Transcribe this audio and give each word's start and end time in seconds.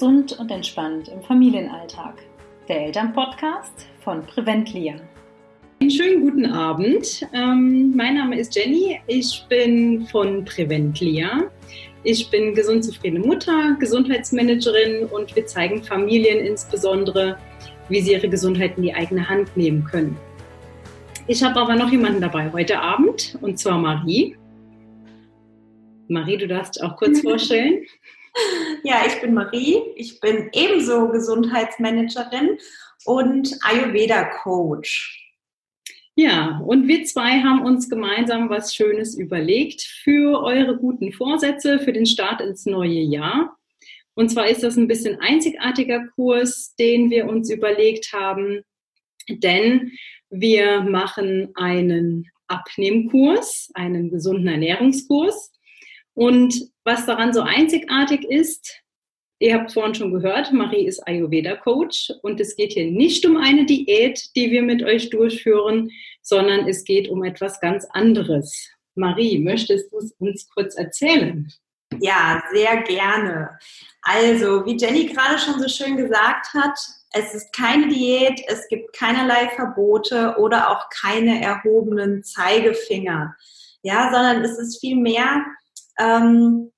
gesund 0.00 0.32
und 0.40 0.50
entspannt 0.50 1.08
im 1.08 1.20
Familienalltag. 1.20 2.14
Der 2.68 2.86
Elternpodcast 2.86 3.86
von 4.02 4.24
Preventlia. 4.24 4.94
Einen 5.78 5.90
schönen 5.90 6.22
guten 6.22 6.46
Abend. 6.46 7.28
Ähm, 7.34 7.94
mein 7.94 8.14
Name 8.14 8.38
ist 8.40 8.56
Jenny. 8.56 8.98
Ich 9.08 9.44
bin 9.50 10.06
von 10.06 10.42
Preventlia. 10.46 11.50
Ich 12.02 12.30
bin 12.30 12.54
gesund 12.54 12.82
zufriedene 12.82 13.26
Mutter, 13.26 13.76
Gesundheitsmanagerin 13.78 15.04
und 15.04 15.36
wir 15.36 15.44
zeigen 15.44 15.82
Familien 15.84 16.46
insbesondere, 16.46 17.36
wie 17.90 18.00
sie 18.00 18.12
ihre 18.12 18.30
Gesundheit 18.30 18.78
in 18.78 18.84
die 18.84 18.94
eigene 18.94 19.28
Hand 19.28 19.54
nehmen 19.54 19.84
können. 19.84 20.16
Ich 21.26 21.42
habe 21.42 21.60
aber 21.60 21.76
noch 21.76 21.90
jemanden 21.90 22.22
dabei 22.22 22.50
heute 22.54 22.80
Abend 22.80 23.36
und 23.42 23.58
zwar 23.58 23.76
Marie. 23.76 24.34
Marie, 26.08 26.38
du 26.38 26.48
darfst 26.48 26.76
dich 26.76 26.82
auch 26.84 26.96
kurz 26.96 27.20
vorstellen. 27.22 27.84
Ja, 28.82 29.02
ich 29.06 29.20
bin 29.20 29.34
Marie. 29.34 29.76
Ich 29.96 30.20
bin 30.20 30.48
ebenso 30.52 31.08
Gesundheitsmanagerin 31.08 32.58
und 33.04 33.58
Ayurveda-Coach. 33.62 35.20
Ja, 36.16 36.60
und 36.66 36.88
wir 36.88 37.04
zwei 37.04 37.40
haben 37.40 37.62
uns 37.62 37.88
gemeinsam 37.88 38.50
was 38.50 38.74
Schönes 38.74 39.16
überlegt 39.16 39.82
für 39.82 40.42
eure 40.42 40.76
guten 40.76 41.12
Vorsätze 41.12 41.78
für 41.78 41.92
den 41.92 42.06
Start 42.06 42.40
ins 42.40 42.66
neue 42.66 43.00
Jahr. 43.00 43.56
Und 44.14 44.28
zwar 44.28 44.48
ist 44.48 44.62
das 44.62 44.76
ein 44.76 44.88
bisschen 44.88 45.18
einzigartiger 45.20 46.06
Kurs, 46.14 46.74
den 46.78 47.10
wir 47.10 47.26
uns 47.26 47.50
überlegt 47.50 48.12
haben, 48.12 48.62
denn 49.28 49.92
wir 50.30 50.82
machen 50.82 51.50
einen 51.54 52.28
Abnehmkurs, 52.48 53.70
einen 53.74 54.10
gesunden 54.10 54.48
Ernährungskurs. 54.48 55.52
Und 56.14 56.54
was 56.84 57.06
daran 57.06 57.32
so 57.32 57.42
einzigartig 57.42 58.24
ist, 58.24 58.82
ihr 59.38 59.54
habt 59.54 59.72
vorhin 59.72 59.94
schon 59.94 60.12
gehört, 60.12 60.52
Marie 60.52 60.86
ist 60.86 61.06
Ayurveda-Coach 61.06 62.12
und 62.22 62.40
es 62.40 62.56
geht 62.56 62.72
hier 62.72 62.90
nicht 62.90 63.24
um 63.26 63.36
eine 63.36 63.64
Diät, 63.64 64.22
die 64.36 64.50
wir 64.50 64.62
mit 64.62 64.82
euch 64.82 65.10
durchführen, 65.10 65.90
sondern 66.22 66.68
es 66.68 66.84
geht 66.84 67.08
um 67.08 67.24
etwas 67.24 67.60
ganz 67.60 67.86
anderes. 67.90 68.68
Marie, 68.94 69.38
möchtest 69.38 69.92
du 69.92 69.98
es 69.98 70.12
uns 70.18 70.48
kurz 70.50 70.76
erzählen? 70.76 71.50
Ja, 71.98 72.42
sehr 72.52 72.82
gerne. 72.82 73.58
Also, 74.02 74.64
wie 74.64 74.76
Jenny 74.76 75.06
gerade 75.06 75.38
schon 75.38 75.60
so 75.60 75.68
schön 75.68 75.96
gesagt 75.96 76.54
hat, 76.54 76.78
es 77.12 77.34
ist 77.34 77.52
keine 77.52 77.88
Diät, 77.88 78.40
es 78.46 78.68
gibt 78.68 78.92
keinerlei 78.96 79.48
Verbote 79.56 80.36
oder 80.38 80.70
auch 80.70 80.88
keine 80.90 81.42
erhobenen 81.42 82.22
Zeigefinger. 82.22 83.34
Ja, 83.82 84.10
sondern 84.12 84.44
es 84.44 84.58
ist 84.58 84.80
vielmehr 84.80 85.44
ähm, 86.00 86.72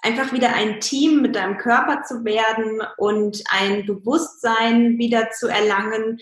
einfach 0.00 0.32
wieder 0.32 0.54
ein 0.54 0.80
Team 0.80 1.22
mit 1.22 1.36
deinem 1.36 1.58
Körper 1.58 2.02
zu 2.02 2.24
werden 2.24 2.80
und 2.96 3.42
ein 3.50 3.84
Bewusstsein 3.84 4.98
wieder 4.98 5.30
zu 5.30 5.48
erlangen. 5.48 6.18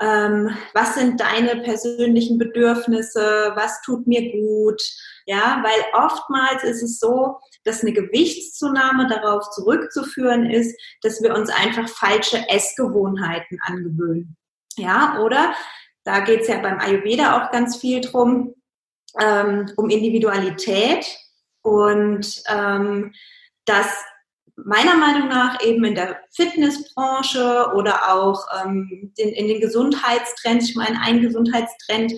Ähm, 0.00 0.50
was 0.74 0.94
sind 0.94 1.20
deine 1.20 1.62
persönlichen 1.62 2.36
Bedürfnisse? 2.38 3.52
Was 3.54 3.80
tut 3.82 4.06
mir 4.06 4.32
gut? 4.32 4.82
Ja, 5.26 5.64
weil 5.64 6.04
oftmals 6.04 6.64
ist 6.64 6.82
es 6.82 6.98
so, 6.98 7.38
dass 7.64 7.80
eine 7.80 7.92
Gewichtszunahme 7.92 9.06
darauf 9.06 9.48
zurückzuführen 9.50 10.50
ist, 10.50 10.78
dass 11.02 11.22
wir 11.22 11.34
uns 11.34 11.48
einfach 11.48 11.88
falsche 11.88 12.46
Essgewohnheiten 12.48 13.58
angewöhnen. 13.62 14.36
Ja, 14.76 15.20
oder? 15.22 15.54
Da 16.02 16.20
geht 16.20 16.42
es 16.42 16.48
ja 16.48 16.58
beim 16.58 16.78
Ayurveda 16.78 17.38
auch 17.38 17.50
ganz 17.50 17.76
viel 17.76 18.02
drum, 18.02 18.54
ähm, 19.18 19.72
um 19.76 19.88
Individualität 19.88 21.06
und 21.64 22.42
ähm, 22.48 23.12
dass 23.64 23.88
meiner 24.56 24.94
Meinung 24.96 25.28
nach 25.28 25.60
eben 25.64 25.84
in 25.84 25.94
der 25.94 26.20
Fitnessbranche 26.30 27.72
oder 27.74 28.14
auch 28.14 28.46
ähm, 28.62 29.12
in, 29.16 29.30
in 29.30 29.48
den 29.48 29.60
Gesundheitstrends, 29.60 30.68
ich 30.68 30.76
meine, 30.76 31.00
ein 31.00 31.22
Gesundheitstrend 31.22 32.12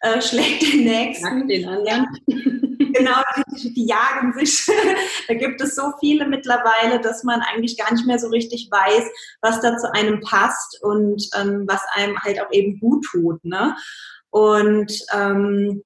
äh, 0.00 0.20
schlägt 0.20 0.62
den 0.62 0.84
nächsten. 0.84 1.48
Den 1.48 1.66
anderen. 1.68 2.06
Genau, 2.26 3.22
die, 3.56 3.72
die 3.72 3.86
jagen 3.86 4.32
sich. 4.34 4.66
da 5.28 5.34
gibt 5.34 5.60
es 5.60 5.76
so 5.76 5.92
viele 6.00 6.26
mittlerweile, 6.26 7.00
dass 7.00 7.22
man 7.22 7.40
eigentlich 7.40 7.78
gar 7.78 7.92
nicht 7.92 8.06
mehr 8.06 8.18
so 8.18 8.28
richtig 8.28 8.68
weiß, 8.70 9.04
was 9.40 9.60
da 9.60 9.76
zu 9.78 9.92
einem 9.94 10.20
passt 10.20 10.82
und 10.82 11.22
ähm, 11.38 11.64
was 11.68 11.82
einem 11.94 12.18
halt 12.18 12.40
auch 12.40 12.50
eben 12.50 12.80
gut 12.80 13.04
tut. 13.10 13.44
Ne? 13.44 13.76
Und 14.30 14.92
ähm, 15.14 15.82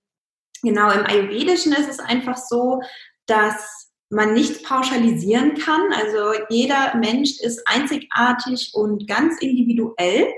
Genau, 0.62 0.91
im 0.91 1.05
Ayurvedischen 1.05 1.73
ist 1.73 1.89
es 1.89 1.99
einfach 1.99 2.37
so, 2.37 2.81
dass 3.27 3.91
man 4.11 4.34
nichts 4.34 4.62
pauschalisieren 4.62 5.55
kann. 5.55 5.81
Also 5.93 6.34
jeder 6.50 6.95
Mensch 6.97 7.41
ist 7.41 7.67
einzigartig 7.67 8.73
und 8.75 9.09
ganz 9.09 9.41
individuell. 9.41 10.28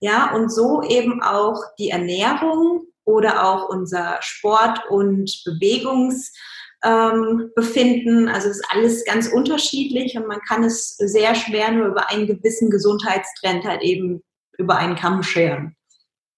Ja, 0.00 0.34
und 0.34 0.50
so 0.50 0.82
eben 0.82 1.22
auch 1.22 1.62
die 1.78 1.90
Ernährung 1.90 2.86
oder 3.04 3.46
auch 3.46 3.68
unser 3.68 4.16
Sport- 4.20 4.88
und 4.90 5.42
Bewegungsbefinden. 5.44 8.28
Ähm, 8.28 8.34
also 8.34 8.48
es 8.48 8.58
ist 8.58 8.66
alles 8.70 9.04
ganz 9.04 9.28
unterschiedlich 9.28 10.16
und 10.16 10.26
man 10.26 10.40
kann 10.40 10.64
es 10.64 10.96
sehr 10.96 11.34
schwer 11.34 11.70
nur 11.72 11.88
über 11.88 12.08
einen 12.10 12.26
gewissen 12.26 12.70
Gesundheitstrend 12.70 13.64
halt 13.64 13.82
eben 13.82 14.22
über 14.56 14.76
einen 14.76 14.96
Kamm 14.96 15.22
scheren. 15.22 15.76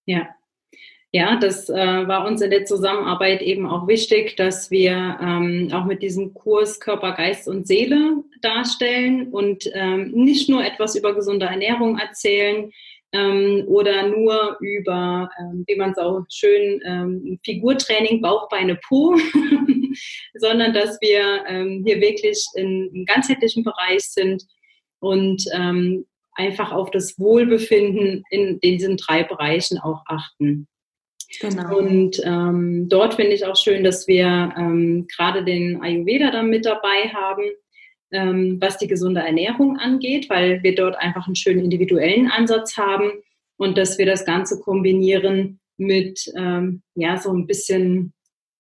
Ja, 0.07 0.27
ja, 1.13 1.37
das 1.37 1.69
äh, 1.69 1.75
war 1.75 2.25
uns 2.27 2.41
in 2.41 2.51
der 2.51 2.65
Zusammenarbeit 2.65 3.43
eben 3.43 3.67
auch 3.67 3.89
wichtig, 3.89 4.37
dass 4.37 4.71
wir 4.71 5.19
ähm, 5.21 5.69
auch 5.73 5.85
mit 5.85 6.03
diesem 6.03 6.35
Kurs 6.35 6.79
Körper, 6.79 7.13
Geist 7.13 7.49
und 7.49 7.67
Seele 7.67 8.23
darstellen 8.43 9.29
und 9.29 9.65
ähm, 9.75 10.13
nicht 10.13 10.49
nur 10.49 10.65
etwas 10.65 10.95
über 10.95 11.15
gesunde 11.15 11.47
Ernährung 11.47 11.99
erzählen 11.99 12.71
ähm, 13.13 13.65
oder 13.67 14.07
nur 14.07 14.57
über, 14.61 15.29
ähm, 15.41 15.65
wie 15.67 15.75
man 15.75 15.91
es 15.91 15.99
auch 15.99 16.23
schön, 16.31 16.81
ähm, 16.85 17.41
Figurtraining, 17.45 18.23
Bauch, 18.23 18.49
Beine, 18.49 18.79
Po, 18.89 19.17
sondern 20.35 20.73
dass 20.73 20.97
wir 21.01 21.45
ähm, 21.49 21.83
hier 21.85 22.01
wirklich 22.01 22.45
in, 22.55 22.89
im 22.95 23.05
ganzheitlichen 23.05 23.65
Bereich 23.65 24.03
sind 24.03 24.45
und 25.01 25.45
ähm, 25.55 26.07
einfach 26.35 26.71
auf 26.71 26.93
das 26.93 27.19
Wohlbefinden 27.19 28.23
in 28.31 28.61
diesen 28.61 28.97
drei 28.97 29.25
Bereichen 29.25 29.79
auch 29.79 30.03
achten. 30.07 30.69
Genau. 31.39 31.79
Und 31.79 32.21
ähm, 32.25 32.89
dort 32.89 33.15
finde 33.15 33.33
ich 33.33 33.45
auch 33.45 33.57
schön, 33.57 33.85
dass 33.85 34.09
wir 34.09 34.53
ähm, 34.57 35.07
gerade 35.15 35.45
den 35.45 35.81
Ayurveda 35.81 36.31
dann 36.31 36.51
mit 36.51 36.67
dabei 36.67 37.09
haben, 37.15 37.45
ähm, 38.11 38.59
was 38.61 38.79
die 38.79 38.89
gesunde 38.89 39.21
Ernährung 39.21 39.79
angeht, 39.79 40.29
weil 40.29 40.63
wir 40.63 40.75
dort 40.75 40.97
einfach 40.97 41.27
einen 41.27 41.37
schönen 41.37 41.65
individuellen 41.65 42.29
Ansatz 42.29 42.77
haben 42.77 43.13
und 43.57 43.79
dass 43.79 43.99
wir 43.99 44.07
das 44.07 44.25
Ganze 44.25 44.61
kombinieren 44.61 45.61
mit 45.77 46.21
ähm, 46.37 46.83
ja 46.95 47.17
so 47.17 47.33
ein 47.33 47.47
bisschen 47.47 48.13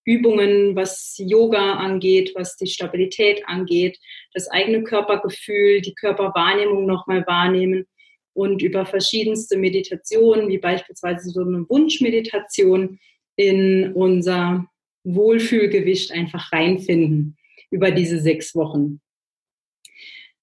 Übungen, 0.04 0.76
was 0.76 1.16
Yoga 1.18 1.74
angeht, 1.74 2.32
was 2.34 2.56
die 2.56 2.66
Stabilität 2.66 3.42
angeht, 3.46 3.98
das 4.32 4.48
eigene 4.48 4.82
Körpergefühl, 4.84 5.80
die 5.80 5.94
Körperwahrnehmung 5.94 6.86
nochmal 6.86 7.26
wahrnehmen 7.26 7.86
und 8.32 8.62
über 8.62 8.86
verschiedenste 8.86 9.56
Meditationen, 9.56 10.48
wie 10.48 10.58
beispielsweise 10.58 11.30
so 11.30 11.40
eine 11.40 11.68
Wunschmeditation, 11.68 12.98
in 13.36 13.92
unser 13.94 14.66
Wohlfühlgewicht 15.04 16.12
einfach 16.12 16.52
reinfinden 16.52 17.38
über 17.70 17.90
diese 17.90 18.20
sechs 18.20 18.54
Wochen. 18.54 19.00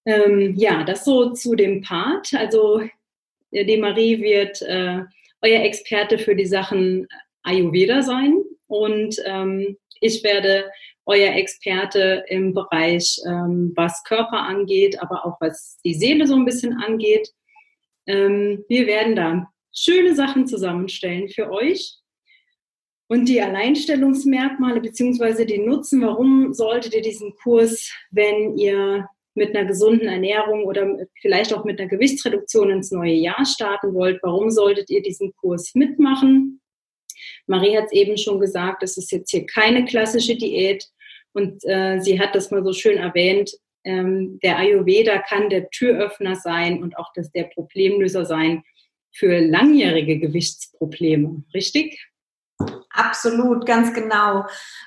Ähm, 0.05 0.55
ja, 0.55 0.83
das 0.83 1.05
so 1.05 1.31
zu 1.33 1.55
dem 1.55 1.81
Part. 1.81 2.33
Also 2.33 2.81
die 3.51 3.77
Marie 3.77 4.21
wird 4.21 4.61
äh, 4.61 5.01
euer 5.41 5.61
Experte 5.63 6.17
für 6.17 6.35
die 6.35 6.45
Sachen 6.45 7.07
Ayurveda 7.43 8.01
sein 8.01 8.41
und 8.67 9.15
ähm, 9.25 9.77
ich 10.01 10.23
werde 10.23 10.71
euer 11.05 11.33
Experte 11.35 12.23
im 12.27 12.53
Bereich, 12.53 13.19
ähm, 13.25 13.71
was 13.75 14.03
Körper 14.03 14.39
angeht, 14.39 15.01
aber 15.01 15.25
auch 15.25 15.37
was 15.39 15.79
die 15.83 15.93
Seele 15.93 16.27
so 16.27 16.35
ein 16.35 16.45
bisschen 16.45 16.73
angeht. 16.73 17.29
Ähm, 18.07 18.63
wir 18.67 18.87
werden 18.87 19.15
da 19.15 19.51
schöne 19.73 20.15
Sachen 20.15 20.47
zusammenstellen 20.47 21.29
für 21.29 21.51
euch. 21.51 21.97
Und 23.09 23.29
die 23.29 23.41
Alleinstellungsmerkmale 23.41 24.81
beziehungsweise 24.81 25.45
die 25.45 25.59
Nutzen, 25.59 26.01
warum 26.01 26.53
solltet 26.53 26.93
ihr 26.93 27.01
diesen 27.01 27.33
Kurs, 27.35 27.89
wenn 28.11 28.57
ihr 28.57 29.07
mit 29.33 29.55
einer 29.55 29.65
gesunden 29.65 30.07
Ernährung 30.07 30.65
oder 30.65 30.97
vielleicht 31.21 31.53
auch 31.53 31.63
mit 31.63 31.79
einer 31.79 31.89
Gewichtsreduktion 31.89 32.71
ins 32.71 32.91
neue 32.91 33.13
Jahr 33.13 33.45
starten 33.45 33.93
wollt, 33.93 34.19
warum 34.23 34.49
solltet 34.49 34.89
ihr 34.89 35.01
diesen 35.01 35.33
Kurs 35.35 35.73
mitmachen? 35.75 36.59
Marie 37.45 37.77
hat 37.77 37.85
es 37.85 37.91
eben 37.93 38.17
schon 38.17 38.39
gesagt, 38.39 38.83
es 38.83 38.97
ist 38.97 39.11
jetzt 39.11 39.31
hier 39.31 39.45
keine 39.45 39.85
klassische 39.85 40.35
Diät 40.35 40.85
und 41.33 41.63
äh, 41.63 41.99
sie 41.99 42.19
hat 42.19 42.35
das 42.35 42.51
mal 42.51 42.63
so 42.63 42.73
schön 42.73 42.97
erwähnt, 42.97 43.51
ähm, 43.87 44.39
der 44.43 44.57
Ayurveda 44.57 45.19
kann 45.19 45.49
der 45.49 45.69
Türöffner 45.69 46.35
sein 46.35 46.83
und 46.83 46.97
auch 46.97 47.11
das, 47.15 47.31
der 47.31 47.45
Problemlöser 47.45 48.25
sein 48.25 48.63
für 49.11 49.39
langjährige 49.39 50.19
Gewichtsprobleme, 50.19 51.43
richtig? 51.53 52.09
Absolut, 52.89 53.65
ganz 53.67 53.93
genau. 53.93 54.45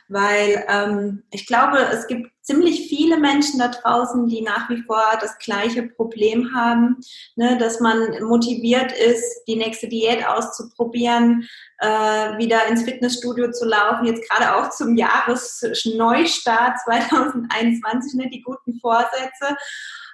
Weil 0.09 0.65
ähm, 0.69 1.23
ich 1.31 1.47
glaube, 1.47 1.79
es 1.79 2.09
gibt 2.09 2.31
ziemlich 2.43 2.89
viele 2.89 3.17
Menschen 3.19 3.61
da 3.61 3.69
draußen, 3.69 4.27
die 4.27 4.43
nach 4.43 4.69
wie 4.69 4.83
vor 4.83 5.05
das 5.21 5.39
gleiche 5.39 5.85
Problem 5.85 6.53
haben, 6.53 6.97
ne, 7.37 7.57
dass 7.59 7.79
man 7.79 8.25
motiviert 8.25 8.91
ist, 8.91 9.45
die 9.47 9.55
nächste 9.55 9.87
Diät 9.87 10.27
auszuprobieren, 10.27 11.49
äh, 11.79 11.87
wieder 12.39 12.67
ins 12.67 12.83
Fitnessstudio 12.83 13.53
zu 13.53 13.67
laufen, 13.67 14.07
jetzt 14.07 14.29
gerade 14.29 14.57
auch 14.57 14.71
zum 14.71 14.97
Jahresneustart 14.97 16.81
2021, 16.85 18.15
ne, 18.15 18.29
die 18.31 18.43
guten 18.43 18.81
Vorsätze 18.81 19.57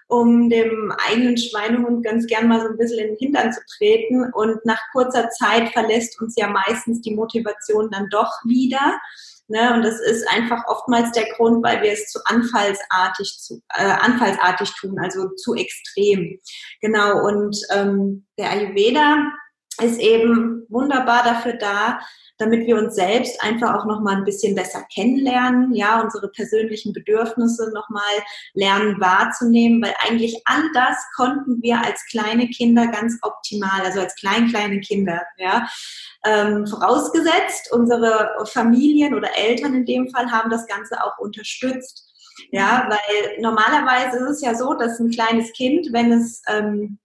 um 0.09 0.49
dem 0.49 0.93
eigenen 1.09 1.37
Schweinehund 1.37 2.05
ganz 2.05 2.27
gern 2.27 2.49
mal 2.49 2.61
so 2.61 2.69
ein 2.69 2.77
bisschen 2.77 3.01
in 3.01 3.07
den 3.09 3.17
Hintern 3.19 3.53
zu 3.53 3.61
treten. 3.77 4.33
Und 4.33 4.65
nach 4.65 4.81
kurzer 4.93 5.29
Zeit 5.31 5.71
verlässt 5.71 6.21
uns 6.21 6.35
ja 6.37 6.49
meistens 6.49 7.01
die 7.01 7.15
Motivation 7.15 7.91
dann 7.91 8.09
doch 8.11 8.31
wieder. 8.45 8.99
Ne? 9.49 9.75
Und 9.75 9.83
das 9.83 10.01
ist 10.01 10.29
einfach 10.29 10.63
oftmals 10.67 11.13
der 11.13 11.27
Grund, 11.37 11.65
weil 11.65 11.83
wir 11.83 11.93
es 11.93 12.11
zu 12.11 12.19
anfallsartig, 12.25 13.39
zu, 13.39 13.63
äh, 13.75 13.85
anfallsartig 13.85 14.71
tun, 14.81 14.99
also 14.99 15.29
zu 15.37 15.55
extrem. 15.55 16.39
Genau, 16.81 17.25
und 17.27 17.57
ähm, 17.73 18.27
der 18.39 18.51
Ayurveda 18.51 19.25
ist 19.83 20.01
eben 20.01 20.65
wunderbar 20.69 21.23
dafür 21.25 21.55
da, 21.55 22.01
damit 22.39 22.67
wir 22.67 22.77
uns 22.77 22.95
selbst 22.95 23.43
einfach 23.43 23.75
auch 23.75 23.87
noch 23.87 24.01
mal 24.01 24.17
ein 24.17 24.25
bisschen 24.25 24.55
besser 24.55 24.85
kennenlernen, 24.95 25.75
ja, 25.75 26.03
unsere 26.03 26.29
persönlichen 26.29 26.93
Bedürfnisse 26.93 27.71
noch 27.73 27.89
mal 27.89 28.03
lernen 28.55 29.01
wahrzunehmen, 29.01 29.83
weil 29.83 29.95
eigentlich 30.07 30.43
all 30.45 30.63
das 30.75 30.97
konnten 31.17 31.63
wir 31.63 31.81
als 31.83 32.05
kleine 32.11 32.49
Kinder 32.49 32.89
ganz 32.89 33.19
optimal, 33.23 33.81
also 33.83 34.01
als 34.01 34.15
klein 34.17 34.49
kleine 34.49 34.81
Kinder, 34.81 35.23
ja, 35.39 35.67
ähm, 36.25 36.67
vorausgesetzt 36.67 37.73
unsere 37.73 38.31
Familien 38.47 39.15
oder 39.15 39.29
Eltern 39.37 39.75
in 39.75 39.87
dem 39.87 40.09
Fall 40.11 40.31
haben 40.31 40.51
das 40.51 40.67
Ganze 40.67 41.03
auch 41.03 41.19
unterstützt. 41.19 42.03
Ja, 42.51 42.87
weil 42.91 43.41
normalerweise 43.41 44.19
ist 44.19 44.31
es 44.31 44.41
ja 44.43 44.55
so, 44.55 44.75
dass 44.75 45.01
ein 45.01 45.11
kleines 45.11 45.53
Kind, 45.53 45.89
wenn 45.93 46.13
es 46.13 46.43
ähm, 46.49 46.99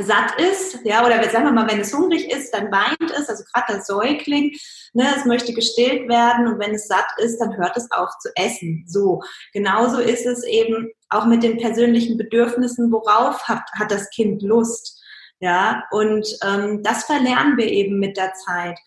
satt 0.00 0.40
ist, 0.40 0.78
ja, 0.84 1.04
oder 1.04 1.22
sagen 1.30 1.44
wir 1.44 1.52
mal, 1.52 1.70
wenn 1.70 1.80
es 1.80 1.94
hungrig 1.94 2.30
ist, 2.30 2.52
dann 2.54 2.70
weint 2.72 3.10
es, 3.10 3.28
also 3.28 3.44
gerade 3.52 3.74
das 3.74 3.86
Säugling, 3.86 4.56
ne, 4.94 5.04
es 5.16 5.24
möchte 5.24 5.52
gestillt 5.52 6.08
werden 6.08 6.46
und 6.46 6.58
wenn 6.58 6.74
es 6.74 6.86
satt 6.86 7.06
ist, 7.18 7.38
dann 7.38 7.56
hört 7.56 7.76
es 7.76 7.90
auf 7.90 8.10
zu 8.18 8.30
essen. 8.36 8.84
So, 8.86 9.22
genauso 9.52 9.98
ist 9.98 10.26
es 10.26 10.44
eben 10.44 10.90
auch 11.10 11.26
mit 11.26 11.42
den 11.42 11.58
persönlichen 11.58 12.16
Bedürfnissen, 12.16 12.90
worauf 12.90 13.46
hat, 13.48 13.64
hat 13.78 13.90
das 13.90 14.08
Kind 14.10 14.42
Lust, 14.42 14.98
ja, 15.40 15.82
und 15.90 16.26
ähm, 16.44 16.82
das 16.82 17.04
verlernen 17.04 17.56
wir 17.56 17.66
eben 17.66 17.98
mit 17.98 18.16
der 18.16 18.32
Zeit. 18.34 18.78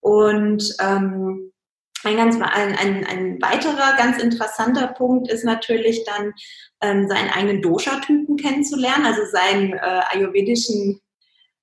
Und 0.00 0.74
ähm, 0.80 1.51
ein, 2.04 2.16
ganz, 2.16 2.36
ein, 2.36 2.76
ein, 2.76 3.06
ein 3.06 3.42
weiterer 3.42 3.96
ganz 3.96 4.22
interessanter 4.22 4.88
Punkt 4.88 5.30
ist 5.30 5.44
natürlich 5.44 6.04
dann, 6.04 6.32
ähm, 6.80 7.08
seinen 7.08 7.30
eigenen 7.30 7.62
Dosha-Typen 7.62 8.36
kennenzulernen, 8.36 9.06
also 9.06 9.22
seinen 9.30 9.72
äh, 9.72 10.00
ayurvedischen 10.10 11.00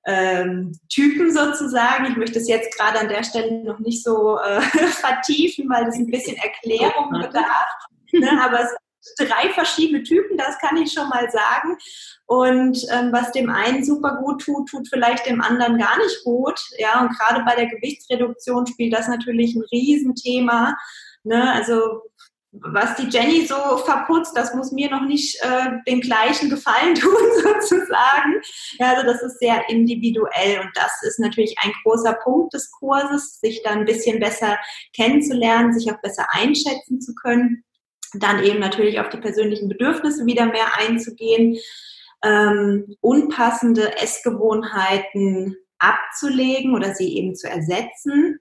ähm, 0.05 0.77
Typen 0.89 1.31
sozusagen. 1.31 2.05
Ich 2.05 2.17
möchte 2.17 2.39
es 2.39 2.47
jetzt 2.47 2.77
gerade 2.77 2.99
an 2.99 3.09
der 3.09 3.23
Stelle 3.23 3.63
noch 3.63 3.79
nicht 3.79 4.03
so 4.03 4.39
äh, 4.39 4.61
vertiefen, 5.01 5.69
weil 5.69 5.85
das 5.85 5.95
ein 5.95 6.07
bisschen 6.07 6.37
Erklärung 6.37 7.11
bedarf. 7.11 7.67
Ne? 8.11 8.29
Aber 8.41 8.61
es 8.61 8.75
drei 9.17 9.49
verschiedene 9.53 10.03
Typen, 10.03 10.37
das 10.37 10.57
kann 10.59 10.77
ich 10.77 10.91
schon 10.91 11.09
mal 11.09 11.29
sagen. 11.29 11.77
Und 12.25 12.85
ähm, 12.91 13.11
was 13.11 13.31
dem 13.31 13.49
einen 13.49 13.83
super 13.83 14.19
gut 14.21 14.41
tut, 14.41 14.69
tut 14.69 14.87
vielleicht 14.87 15.25
dem 15.25 15.41
anderen 15.41 15.77
gar 15.77 15.97
nicht 15.97 16.23
gut. 16.23 16.59
Ja, 16.77 17.01
und 17.01 17.17
gerade 17.17 17.43
bei 17.43 17.55
der 17.55 17.67
Gewichtsreduktion 17.67 18.67
spielt 18.67 18.93
das 18.93 19.07
natürlich 19.07 19.55
ein 19.55 19.63
Riesenthema. 19.71 20.77
Ne? 21.23 21.51
Also 21.51 22.01
was 22.51 22.95
die 22.95 23.07
Jenny 23.07 23.45
so 23.45 23.77
verputzt, 23.85 24.35
das 24.35 24.55
muss 24.55 24.71
mir 24.71 24.89
noch 24.89 25.03
nicht 25.03 25.39
äh, 25.43 25.69
den 25.87 26.01
gleichen 26.01 26.49
Gefallen 26.49 26.95
tun, 26.95 27.13
sozusagen. 27.43 28.41
Ja, 28.79 28.93
also 28.93 29.05
das 29.05 29.21
ist 29.21 29.39
sehr 29.39 29.69
individuell 29.69 30.59
und 30.59 30.69
das 30.73 30.91
ist 31.03 31.19
natürlich 31.19 31.55
ein 31.61 31.71
großer 31.83 32.13
Punkt 32.23 32.53
des 32.53 32.71
Kurses, 32.71 33.39
sich 33.39 33.61
dann 33.63 33.79
ein 33.79 33.85
bisschen 33.85 34.19
besser 34.19 34.57
kennenzulernen, 34.95 35.73
sich 35.73 35.91
auch 35.91 36.01
besser 36.01 36.25
einschätzen 36.31 37.01
zu 37.01 37.13
können 37.13 37.63
dann 38.13 38.43
eben 38.43 38.59
natürlich 38.59 38.99
auf 38.99 39.09
die 39.09 39.17
persönlichen 39.17 39.69
Bedürfnisse 39.69 40.25
wieder 40.25 40.45
mehr 40.45 40.77
einzugehen, 40.77 41.57
ähm, 42.23 42.95
unpassende 43.01 43.97
Essgewohnheiten 43.97 45.55
abzulegen 45.79 46.75
oder 46.75 46.93
sie 46.93 47.15
eben 47.17 47.35
zu 47.35 47.49
ersetzen. 47.49 48.37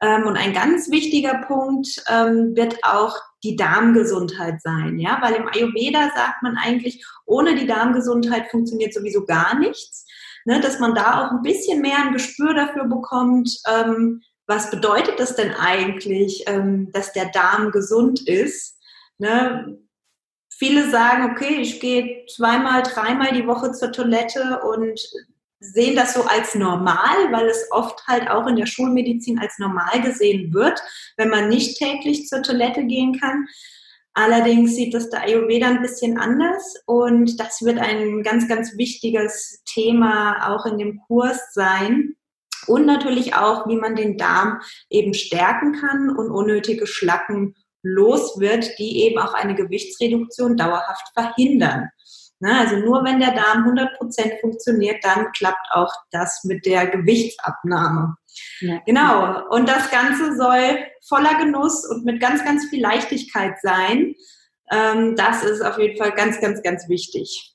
Ähm, 0.00 0.26
und 0.26 0.36
ein 0.36 0.52
ganz 0.52 0.90
wichtiger 0.90 1.44
Punkt 1.46 2.02
ähm, 2.08 2.56
wird 2.56 2.76
auch 2.82 3.16
die 3.44 3.56
Darmgesundheit 3.56 4.60
sein, 4.60 4.98
ja, 4.98 5.18
weil 5.22 5.34
im 5.34 5.48
Ayurveda 5.48 6.10
sagt 6.14 6.42
man 6.42 6.56
eigentlich, 6.56 7.04
ohne 7.26 7.54
die 7.54 7.66
Darmgesundheit 7.66 8.50
funktioniert 8.50 8.94
sowieso 8.94 9.24
gar 9.24 9.58
nichts, 9.58 10.06
ne, 10.46 10.60
dass 10.60 10.80
man 10.80 10.94
da 10.94 11.24
auch 11.24 11.30
ein 11.30 11.42
bisschen 11.42 11.80
mehr 11.80 11.98
ein 11.98 12.12
Gespür 12.12 12.54
dafür 12.54 12.84
bekommt, 12.84 13.50
ähm, 13.68 14.22
was 14.46 14.70
bedeutet 14.70 15.20
das 15.20 15.36
denn 15.36 15.52
eigentlich, 15.52 16.44
ähm, 16.46 16.90
dass 16.92 17.12
der 17.12 17.26
Darm 17.26 17.70
gesund 17.70 18.26
ist 18.28 18.78
Ne? 19.18 19.78
Viele 20.56 20.90
sagen, 20.90 21.32
okay, 21.32 21.56
ich 21.60 21.80
gehe 21.80 22.26
zweimal, 22.26 22.82
dreimal 22.82 23.32
die 23.32 23.46
Woche 23.46 23.72
zur 23.72 23.92
Toilette 23.92 24.60
und 24.60 25.00
sehen 25.60 25.96
das 25.96 26.14
so 26.14 26.22
als 26.24 26.54
normal, 26.54 27.32
weil 27.32 27.46
es 27.46 27.66
oft 27.70 28.06
halt 28.06 28.28
auch 28.28 28.46
in 28.46 28.56
der 28.56 28.66
Schulmedizin 28.66 29.38
als 29.38 29.58
normal 29.58 30.00
gesehen 30.02 30.52
wird, 30.52 30.80
wenn 31.16 31.30
man 31.30 31.48
nicht 31.48 31.78
täglich 31.78 32.28
zur 32.28 32.42
Toilette 32.42 32.84
gehen 32.84 33.18
kann. 33.18 33.46
Allerdings 34.12 34.76
sieht 34.76 34.94
das 34.94 35.10
der 35.10 35.22
Ayurveda 35.22 35.66
ein 35.66 35.82
bisschen 35.82 36.18
anders 36.18 36.76
und 36.86 37.40
das 37.40 37.62
wird 37.62 37.78
ein 37.78 38.22
ganz, 38.22 38.46
ganz 38.46 38.76
wichtiges 38.76 39.62
Thema 39.64 40.54
auch 40.54 40.66
in 40.66 40.78
dem 40.78 41.00
Kurs 41.06 41.52
sein. 41.52 42.14
Und 42.66 42.86
natürlich 42.86 43.34
auch, 43.34 43.68
wie 43.68 43.76
man 43.76 43.96
den 43.96 44.16
Darm 44.16 44.60
eben 44.88 45.14
stärken 45.14 45.74
kann 45.74 46.16
und 46.16 46.30
unnötige 46.30 46.86
Schlacken 46.86 47.56
los 47.84 48.40
wird, 48.40 48.78
die 48.78 49.02
eben 49.02 49.18
auch 49.18 49.34
eine 49.34 49.54
Gewichtsreduktion 49.54 50.56
dauerhaft 50.56 51.06
verhindern. 51.14 51.90
Na, 52.40 52.60
also 52.60 52.76
nur 52.76 53.04
wenn 53.04 53.20
der 53.20 53.32
Darm 53.32 53.64
100% 53.64 54.40
funktioniert, 54.40 55.04
dann 55.04 55.30
klappt 55.32 55.66
auch 55.70 55.92
das 56.10 56.42
mit 56.44 56.66
der 56.66 56.88
Gewichtsabnahme. 56.88 58.16
Ja. 58.60 58.80
Genau. 58.84 59.48
Und 59.50 59.68
das 59.68 59.90
Ganze 59.90 60.36
soll 60.36 60.78
voller 61.06 61.38
Genuss 61.38 61.86
und 61.86 62.04
mit 62.04 62.20
ganz, 62.20 62.44
ganz 62.44 62.66
viel 62.68 62.82
Leichtigkeit 62.82 63.54
sein. 63.62 64.14
Ähm, 64.72 65.14
das 65.16 65.44
ist 65.44 65.62
auf 65.62 65.78
jeden 65.78 65.96
Fall 65.96 66.12
ganz, 66.12 66.40
ganz, 66.40 66.62
ganz 66.62 66.88
wichtig. 66.88 67.53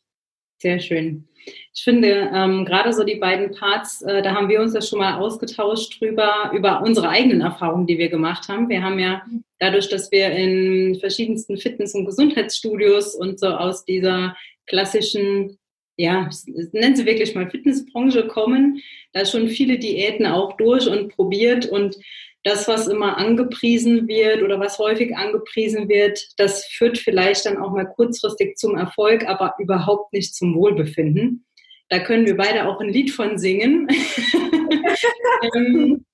Sehr 0.61 0.79
schön. 0.79 1.25
Ich 1.73 1.83
finde, 1.83 2.29
ähm, 2.33 2.65
gerade 2.65 2.91
so 2.91 3.05
die 3.05 3.15
beiden 3.15 3.51
Parts, 3.51 4.01
äh, 4.01 4.21
da 4.21 4.33
haben 4.33 4.49
wir 4.49 4.59
uns 4.59 4.73
ja 4.73 4.81
schon 4.81 4.99
mal 4.99 5.15
ausgetauscht 5.15 6.01
drüber, 6.01 6.51
über 6.53 6.81
unsere 6.81 7.07
eigenen 7.07 7.41
Erfahrungen, 7.41 7.87
die 7.87 7.97
wir 7.97 8.09
gemacht 8.09 8.49
haben. 8.49 8.67
Wir 8.67 8.83
haben 8.83 8.99
ja 8.99 9.21
dadurch, 9.59 9.87
dass 9.87 10.11
wir 10.11 10.31
in 10.31 10.97
verschiedensten 10.99 11.57
Fitness- 11.57 11.95
und 11.95 12.05
Gesundheitsstudios 12.05 13.15
und 13.15 13.39
so 13.39 13.47
aus 13.47 13.85
dieser 13.85 14.35
klassischen, 14.67 15.57
ja, 15.99 16.29
nennen 16.71 16.95
Sie 16.95 17.05
wirklich 17.05 17.35
mal 17.35 17.49
Fitnessbranche 17.49 18.25
kommen, 18.27 18.81
da 19.11 19.25
schon 19.25 19.49
viele 19.49 19.77
Diäten 19.77 20.25
auch 20.25 20.55
durch 20.55 20.87
und 20.87 21.13
probiert 21.13 21.65
und 21.65 21.97
das, 22.43 22.69
was 22.69 22.87
immer 22.87 23.17
angepriesen 23.17 24.07
wird 24.07 24.41
oder 24.41 24.61
was 24.61 24.79
häufig 24.79 25.17
angepriesen 25.17 25.89
wird, 25.89 26.25
das 26.37 26.63
führt 26.67 26.97
vielleicht 26.97 27.45
dann 27.45 27.57
auch 27.57 27.71
mal 27.71 27.83
kurzfristig 27.83 28.55
zum 28.55 28.77
Erfolg, 28.77 29.27
aber 29.27 29.55
überhaupt 29.59 30.13
nicht 30.13 30.33
zum 30.33 30.55
Wohlbefinden. 30.55 31.45
Da 31.89 31.99
können 31.99 32.25
wir 32.25 32.37
beide 32.37 32.69
auch 32.69 32.79
ein 32.79 32.87
Lied 32.87 33.11
von 33.11 33.37
singen. 33.37 33.89
ähm, 35.53 36.05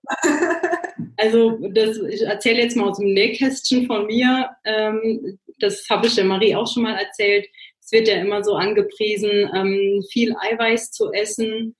also 1.17 1.59
das, 1.73 1.99
ich 2.09 2.23
erzähle 2.23 2.63
jetzt 2.63 2.75
mal 2.75 2.89
aus 2.89 2.97
dem 2.97 3.13
Nähkästchen 3.13 3.85
von 3.85 4.07
mir. 4.07 4.49
Ähm, 4.63 5.37
das 5.59 5.85
habe 5.91 6.07
ich 6.07 6.15
der 6.15 6.25
Marie 6.25 6.55
auch 6.55 6.73
schon 6.73 6.83
mal 6.83 6.95
erzählt. 6.95 7.45
Es 7.85 7.91
wird 7.91 8.07
ja 8.07 8.15
immer 8.15 8.43
so 8.43 8.55
angepriesen, 8.55 9.47
ähm, 9.55 10.03
viel 10.11 10.35
Eiweiß 10.35 10.91
zu 10.91 11.11
essen 11.13 11.75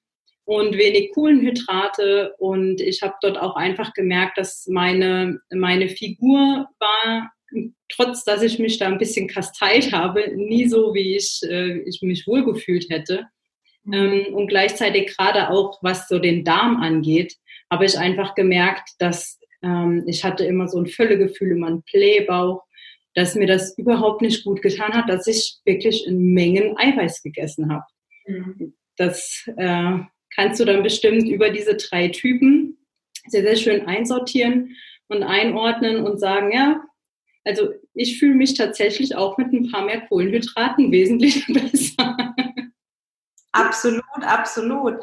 und 0.46 0.78
wenig 0.78 1.12
Kohlenhydrate. 1.14 2.36
Und 2.38 2.80
ich 2.80 3.02
habe 3.02 3.16
dort 3.22 3.40
auch 3.40 3.56
einfach 3.56 3.92
gemerkt, 3.94 4.38
dass 4.38 4.68
meine, 4.68 5.40
meine 5.52 5.90
Figur 5.90 6.68
war, 6.78 7.32
trotz 7.90 8.24
dass 8.24 8.44
ich 8.44 8.60
mich 8.60 8.78
da 8.78 8.86
ein 8.86 9.00
bisschen 9.00 9.28
kasteilt 9.28 9.94
habe, 9.94 10.32
nie 10.36 10.68
so, 10.68 10.94
wie 10.94 11.16
ich, 11.16 11.42
äh, 11.44 11.80
ich 11.80 12.04
mich 12.04 12.28
wohlgefühlt 12.28 12.88
hätte. 12.92 13.26
Mhm. 13.84 13.94
Ähm, 13.94 14.36
und 14.36 14.48
gleichzeitig 14.48 15.16
gerade 15.18 15.50
auch, 15.50 15.80
was 15.82 16.08
so 16.08 16.20
den 16.20 16.44
Darm 16.44 16.78
angeht, 16.78 17.36
habe 17.72 17.86
ich 17.86 17.98
einfach 17.98 18.36
gemerkt, 18.36 18.92
dass 19.00 19.40
ähm, 19.64 20.04
ich 20.06 20.24
hatte 20.24 20.46
immer 20.46 20.68
so 20.68 20.80
ein 20.80 20.86
Völlegefühl, 20.86 21.54
immer 21.54 21.68
einen 21.68 21.84
Blähbauch, 21.92 22.62
dass 23.16 23.36
mir 23.36 23.48
das 23.48 23.78
überhaupt 23.78 24.22
nicht 24.22 24.44
gut 24.44 24.62
getan 24.62 24.94
hat, 24.94 25.10
dass 25.10 25.26
ich 25.26 25.58
wirklich 25.66 26.06
in 26.06 26.34
Mengen 26.34 26.78
Eiweiß 26.78 27.24
gegessen 27.24 27.72
habe. 27.72 27.86
Mhm. 28.28 28.74
Das 28.98 29.46
äh, 29.58 29.98
kannst 30.36 30.60
du 30.60 30.66
dann 30.66 30.84
bestimmt 30.84 31.28
über 31.28 31.50
diese 31.50 31.76
drei 31.76 32.10
Typen 32.10 32.78
sehr, 33.28 33.42
sehr 33.42 33.56
schön 33.56 33.88
einsortieren 33.88 34.76
und 35.08 35.24
einordnen 35.24 36.06
und 36.06 36.20
sagen, 36.20 36.52
ja, 36.52 36.84
also 37.44 37.70
ich 37.94 38.20
fühle 38.20 38.36
mich 38.36 38.56
tatsächlich 38.56 39.16
auch 39.16 39.38
mit 39.38 39.54
ein 39.54 39.72
paar 39.72 39.86
mehr 39.86 40.02
Kohlenhydraten 40.02 40.92
wesentlich 40.92 41.46
besser. 41.48 42.36
Absolut, 43.56 44.04
absolut. 44.22 44.96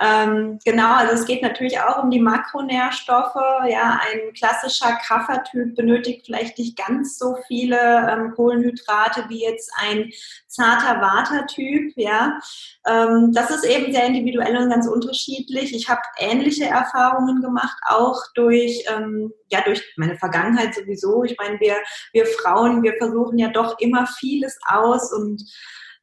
Ähm, 0.00 0.60
genau, 0.64 0.94
also 0.94 1.14
es 1.14 1.26
geht 1.26 1.42
natürlich 1.42 1.80
auch 1.80 2.04
um 2.04 2.10
die 2.12 2.20
Makronährstoffe. 2.20 3.34
Ja, 3.68 4.00
ein 4.08 4.32
klassischer 4.34 4.96
Kaffertyp 5.04 5.74
benötigt 5.74 6.26
vielleicht 6.26 6.58
nicht 6.58 6.78
ganz 6.78 7.18
so 7.18 7.36
viele 7.48 7.76
ähm, 7.76 8.34
Kohlenhydrate 8.36 9.24
wie 9.28 9.42
jetzt 9.42 9.72
ein 9.80 10.12
zarter 10.46 11.00
Watertyp. 11.00 11.92
Ja, 11.96 12.38
ähm, 12.86 13.32
das 13.32 13.50
ist 13.50 13.64
eben 13.64 13.92
sehr 13.92 14.06
individuell 14.06 14.56
und 14.56 14.70
ganz 14.70 14.86
unterschiedlich. 14.86 15.74
Ich 15.74 15.88
habe 15.88 16.02
ähnliche 16.18 16.66
Erfahrungen 16.66 17.42
gemacht, 17.42 17.78
auch 17.88 18.22
durch 18.34 18.84
ähm, 18.96 19.32
ja 19.48 19.60
durch 19.62 19.82
meine 19.96 20.16
Vergangenheit 20.16 20.72
sowieso. 20.72 21.24
Ich 21.24 21.36
meine, 21.36 21.58
wir 21.58 21.74
wir 22.12 22.26
Frauen, 22.26 22.84
wir 22.84 22.94
versuchen 22.96 23.38
ja 23.38 23.48
doch 23.48 23.76
immer 23.80 24.06
vieles 24.06 24.56
aus 24.68 25.12
und 25.12 25.42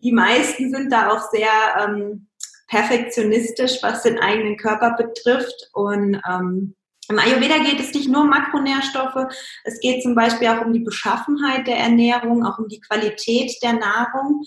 die 0.01 0.11
meisten 0.11 0.71
sind 0.73 0.91
da 0.91 1.11
auch 1.11 1.29
sehr 1.31 1.49
ähm, 1.79 2.27
perfektionistisch, 2.67 3.77
was 3.81 4.03
den 4.03 4.19
eigenen 4.19 4.57
Körper 4.57 4.95
betrifft. 4.97 5.69
Und 5.73 6.21
ähm, 6.29 6.75
im 7.09 7.19
Ayurveda 7.19 7.59
geht 7.59 7.79
es 7.79 7.93
nicht 7.93 8.09
nur 8.09 8.21
um 8.21 8.29
Makronährstoffe, 8.29 9.31
es 9.63 9.79
geht 9.79 10.01
zum 10.01 10.15
Beispiel 10.15 10.47
auch 10.47 10.65
um 10.65 10.73
die 10.73 10.79
Beschaffenheit 10.79 11.67
der 11.67 11.77
Ernährung, 11.77 12.43
auch 12.45 12.57
um 12.57 12.67
die 12.67 12.81
Qualität 12.81 13.51
der 13.61 13.73
Nahrung. 13.73 14.43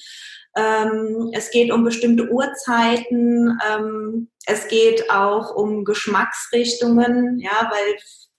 Ähm, 0.56 1.30
es 1.32 1.50
geht 1.50 1.70
um 1.70 1.84
bestimmte 1.84 2.28
Uhrzeiten. 2.30 3.58
Ähm, 3.70 4.28
es 4.46 4.66
geht 4.66 5.08
auch 5.10 5.54
um 5.54 5.84
Geschmacksrichtungen, 5.84 7.38
ja, 7.38 7.70
weil 7.70 7.96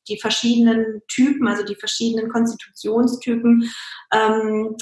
die 0.09 0.19
verschiedenen 0.19 1.01
Typen, 1.07 1.47
also 1.47 1.63
die 1.63 1.75
verschiedenen 1.75 2.29
Konstitutionstypen 2.29 3.69
ähm, 4.13 4.75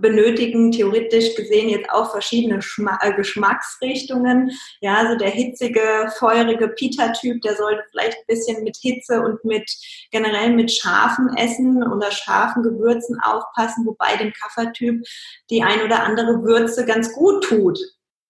benötigen 0.00 0.70
theoretisch 0.70 1.34
gesehen 1.34 1.68
jetzt 1.68 1.90
auch 1.90 2.10
verschiedene 2.10 2.62
Schma 2.62 2.98
äh, 3.02 3.14
Geschmacksrichtungen. 3.14 4.50
Ja, 4.80 4.96
also 4.96 5.16
der 5.16 5.30
hitzige, 5.30 6.12
feurige 6.18 6.68
Pita-Typ, 6.68 7.40
der 7.42 7.56
sollte 7.56 7.82
vielleicht 7.90 8.18
ein 8.18 8.26
bisschen 8.26 8.62
mit 8.64 8.76
Hitze 8.80 9.20
und 9.20 9.44
mit 9.44 9.70
generell 10.10 10.52
mit 10.52 10.70
scharfen 10.70 11.34
Essen 11.36 11.82
oder 11.82 12.10
scharfen 12.10 12.62
Gewürzen 12.62 13.18
aufpassen, 13.20 13.86
wobei 13.86 14.16
dem 14.16 14.32
Kaffertyp 14.32 15.02
die 15.50 15.62
ein 15.62 15.82
oder 15.82 16.02
andere 16.02 16.42
Würze 16.44 16.84
ganz 16.84 17.12
gut 17.12 17.44
tut. 17.44 17.78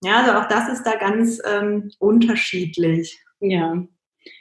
Ja, 0.02 0.23
also 0.23 0.32
auch 0.32 0.49
das 0.49 0.68
ist 0.68 0.84
da 0.84 0.96
ganz 0.96 1.40
ähm, 1.44 1.90
unterschiedlich. 1.99 3.18
Ja, 3.40 3.82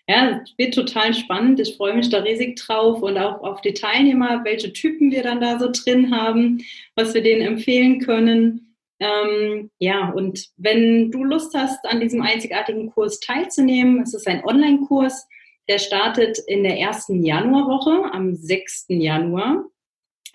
ja, 0.08 0.44
wird 0.58 0.74
total 0.74 1.14
spannend. 1.14 1.60
Ich 1.60 1.78
freue 1.78 1.96
mich 1.96 2.10
da 2.10 2.20
riesig 2.20 2.58
drauf 2.58 3.02
und 3.02 3.18
auch 3.18 3.42
auf 3.42 3.62
die 3.62 3.74
Teilnehmer, 3.74 4.44
welche 4.44 4.74
Typen 4.74 5.12
wir 5.12 5.24
dann 5.24 5.42
da 5.42 5.60
so 5.60 5.70
drin 5.72 6.16
haben, 6.16 6.64
was 6.96 7.14
wir 7.14 7.24
denen 7.24 7.42
empfehlen 7.42 8.00
können. 8.00 8.76
Ähm, 9.00 9.70
ja, 9.80 10.10
und 10.10 10.50
wenn 10.58 11.12
du 11.12 11.24
Lust 11.24 11.54
hast, 11.56 11.86
an 11.86 12.00
diesem 12.00 12.22
einzigartigen 12.22 12.92
Kurs 12.92 13.20
teilzunehmen, 13.20 14.02
es 14.02 14.14
ist 14.14 14.28
ein 14.28 14.44
Online-Kurs, 14.44 15.28
der 15.68 15.80
startet 15.80 16.40
in 16.48 16.64
der 16.64 16.78
ersten 16.80 17.24
Januarwoche, 17.24 18.12
am 18.14 18.36
6. 18.36 18.86
Januar. 18.90 19.66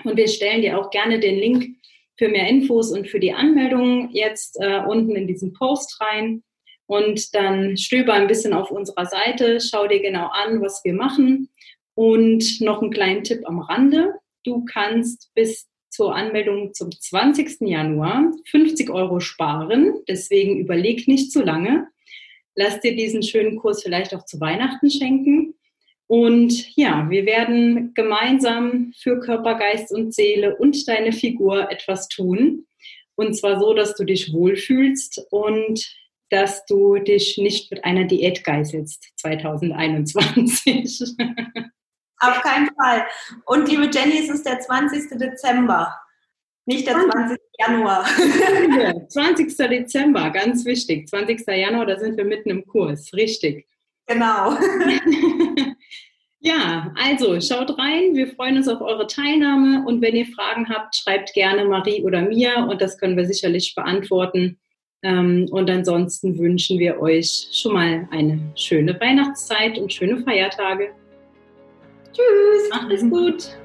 Und 0.05 0.17
wir 0.17 0.29
stellen 0.29 0.63
dir 0.63 0.79
auch 0.79 0.91
gerne 0.91 1.21
den 1.21 1.37
Link 1.37 1.77
für 2.17 2.29
mehr 2.29 2.49
Infos 2.49 2.93
und 2.93 3.09
für 3.09 3.21
die 3.21 3.33
Anmeldung 3.33 4.11
jetzt 4.13 4.59
äh, 4.61 4.83
unten 4.87 5.15
in 5.15 5.27
diesen 5.27 5.53
Post 5.53 6.01
rein. 6.01 6.43
Und 6.89 7.35
dann 7.35 7.77
stöber 7.77 8.15
ein 8.15 8.27
bisschen 8.27 8.55
auf 8.55 8.71
unserer 8.71 9.05
Seite, 9.05 9.61
schau 9.61 9.87
dir 9.87 10.01
genau 10.01 10.29
an, 10.29 10.63
was 10.63 10.83
wir 10.85 10.95
machen. 10.95 11.51
Und 11.95 12.63
noch 12.63 12.81
einen 12.81 12.91
kleinen 12.91 13.25
Tipp 13.25 13.43
am 13.45 13.59
Rande. 13.61 14.15
Du 14.43 14.65
kannst 14.65 15.31
bis 15.35 15.69
zur 15.91 16.15
Anmeldung 16.15 16.73
zum 16.73 16.91
20. 16.91 17.61
Januar 17.69 18.33
50 18.51 18.89
Euro 18.89 19.21
sparen. 19.21 20.01
Deswegen 20.09 20.59
überleg 20.61 21.07
nicht 21.07 21.31
zu 21.31 21.43
lange. 21.43 21.89
Lass 22.55 22.81
dir 22.81 22.97
diesen 22.97 23.23
schönen 23.23 23.59
Kurs 23.59 23.83
vielleicht 23.83 24.15
auch 24.15 24.25
zu 24.25 24.41
Weihnachten 24.41 24.91
schenken. 24.91 25.55
Und 26.07 26.75
ja, 26.75 27.07
wir 27.11 27.27
werden 27.27 27.93
gemeinsam 27.93 28.95
für 28.97 29.21
Körper, 29.21 29.57
Geist 29.57 29.93
und 29.93 30.15
Seele 30.15 30.57
und 30.57 30.89
deine 30.89 31.13
Figur 31.13 31.71
etwas 31.71 32.09
tun. 32.09 32.65
Und 33.15 33.35
zwar 33.35 33.61
so, 33.61 33.75
dass 33.75 33.95
du 33.95 34.05
dich 34.05 34.33
wohlfühlst 34.33 35.27
und 35.31 35.87
dass 36.31 36.65
du 36.67 36.99
dich 36.99 37.39
nicht 37.39 37.71
mit 37.71 37.85
einer 37.85 38.05
Diät 38.05 38.45
geißelst 38.45 39.13
2021. 39.17 41.17
Auf 42.21 42.43
keinen 42.43 42.69
Fall. 42.75 43.07
Und 43.47 43.69
liebe 43.69 43.89
Jenny, 43.93 44.19
es 44.19 44.29
ist 44.29 44.45
der 44.45 44.59
20. 44.59 45.19
Dezember, 45.19 45.95
nicht 46.67 46.87
der 46.87 46.95
20. 46.95 47.39
Januar. 47.59 48.05
20. 49.09 49.57
Dezember, 49.57 50.31
ganz 50.31 50.65
wichtig. 50.65 51.09
20. 51.09 51.47
Januar, 51.47 51.87
da 51.87 51.99
sind 51.99 52.17
wir 52.17 52.25
mitten 52.25 52.51
im 52.51 52.67
Kurs, 52.67 53.13
richtig. 53.15 53.67
Genau. 54.07 54.57
Ja, 56.41 56.95
also 56.97 57.41
schaut 57.41 57.77
rein. 57.79 58.15
Wir 58.15 58.29
freuen 58.29 58.59
uns 58.59 58.69
auf 58.69 58.81
eure 58.81 59.09
Teilnahme 59.09 59.85
und 59.85 60.01
wenn 60.01 60.15
ihr 60.15 60.27
Fragen 60.27 60.69
habt, 60.69 60.95
schreibt 60.95 61.35
gerne 61.35 61.65
Marie 61.65 62.05
oder 62.05 62.23
mir 62.23 62.69
und 62.71 62.81
das 62.81 62.97
können 62.97 63.17
wir 63.17 63.27
sicherlich 63.27 63.75
beantworten. 63.75 64.61
Ähm, 65.03 65.47
und 65.51 65.71
ansonsten 65.71 66.39
wünschen 66.39 66.79
wir 66.79 67.01
euch 67.01 67.49
schon 67.53 67.75
mal 67.75 68.09
eine 68.11 68.41
schöne 68.57 68.99
Weihnachtszeit 69.01 69.79
und 69.79 69.93
schöne 69.93 70.19
Feiertage. 70.19 70.91
Tschüss. 72.13 72.71
Macht 72.71 72.93
es 72.93 73.03
gut. 73.03 73.57